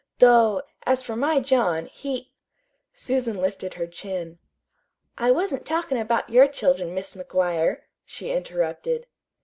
[0.17, 2.31] Though, as for my John, he"
[3.05, 4.39] Susan lifted her chin.
[5.15, 9.05] "I wasn't talkin' about your children, Mis' McGuire," she interrupted.